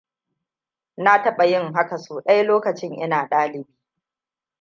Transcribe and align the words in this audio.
Na 0.97 1.23
taɓa 1.23 1.43
yin 1.45 1.73
haka 1.73 1.97
sau 1.97 2.21
ɗaya 2.21 2.43
lokacin 2.43 2.93
ina 2.95 3.27
ɗalibi. 3.29 3.73